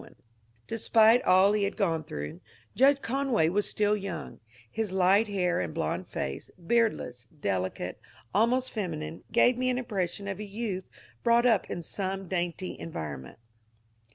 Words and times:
JUDGE 0.03 0.09
CONWAY 0.09 0.19
367 0.67 1.21
Despite 1.21 1.31
all 1.31 1.53
he 1.53 1.63
had 1.65 1.77
gone 1.77 2.03
through, 2.03 2.41
Judge 2.75 3.01
Conway 3.03 3.49
was 3.49 3.69
still 3.69 3.95
young; 3.95 4.39
his 4.71 4.91
light 4.91 5.27
hair 5.27 5.61
and 5.61 5.75
blond 5.75 6.07
face, 6.07 6.49
beardless, 6.57 7.27
delicate, 7.39 7.99
al 8.33 8.47
most 8.47 8.71
feminine, 8.71 9.23
gave 9.31 9.59
me 9.59 9.69
an 9.69 9.77
impression 9.77 10.27
of 10.27 10.39
a 10.39 10.43
youth 10.43 10.89
brought 11.21 11.45
up 11.45 11.69
in 11.69 11.83
some 11.83 12.27
dainty 12.27 12.75
environment. 12.79 13.37